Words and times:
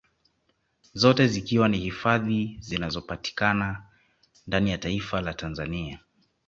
Zote 0.93 1.27
zikiwa 1.27 1.69
ni 1.69 1.77
hifadhi 1.79 2.57
zinazopatikana 2.59 3.83
ndani 4.47 4.71
ya 4.71 4.77
taifa 4.77 5.21
la 5.21 5.33
Tanzania 5.33 5.99